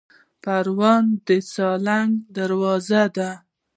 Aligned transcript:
پروان 0.43 1.03
د 1.27 1.29
سالنګ 1.53 2.11
دروازه 2.37 3.03
ده 3.15 3.29